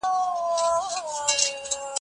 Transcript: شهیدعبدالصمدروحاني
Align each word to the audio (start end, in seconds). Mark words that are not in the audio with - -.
شهیدعبدالصمدروحاني 0.03 1.87